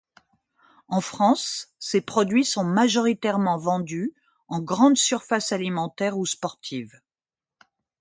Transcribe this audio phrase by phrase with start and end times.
[0.87, 4.15] En France, ses produits sont majoritairement vendus
[4.47, 6.99] en grandes surfaces alimentaires ou sportives.